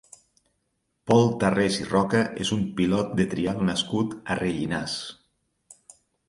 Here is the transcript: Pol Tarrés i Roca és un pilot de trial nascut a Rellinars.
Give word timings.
Pol 1.09 1.27
Tarrés 1.43 1.77
i 1.79 1.85
Roca 1.89 2.21
és 2.45 2.53
un 2.55 2.63
pilot 2.79 3.13
de 3.21 3.27
trial 3.35 3.61
nascut 3.69 4.17
a 4.25 4.39
Rellinars. 4.41 4.97